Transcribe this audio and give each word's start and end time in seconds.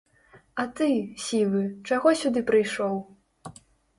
А 0.63 0.63
ты, 0.79 0.87
сівы, 1.25 1.61
чаго 1.91 2.15
сюды 2.21 2.43
прыйшоў? 2.49 2.95